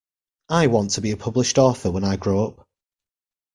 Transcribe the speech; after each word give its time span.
I 0.49 0.65
want 0.65 0.89
to 0.95 1.01
be 1.01 1.11
a 1.11 1.15
published 1.15 1.59
author 1.59 1.91
when 1.91 2.03
I 2.03 2.15
grow 2.15 2.45
up. 2.47 2.65